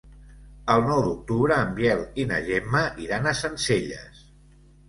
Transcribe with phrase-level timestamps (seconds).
[0.75, 4.27] El nou d'octubre en Biel i na Gemma iran a Sencelles.